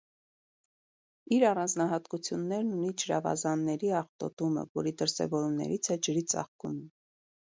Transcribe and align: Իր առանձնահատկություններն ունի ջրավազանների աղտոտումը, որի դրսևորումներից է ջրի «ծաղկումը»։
Իր 1.35 1.43
առանձնահատկություններն 1.49 2.71
ունի 2.77 2.89
ջրավազանների 3.03 3.91
աղտոտումը, 3.99 4.63
որի 4.79 4.93
դրսևորումներից 5.03 5.91
է 5.97 5.99
ջրի 6.09 6.25
«ծաղկումը»։ 6.33 6.83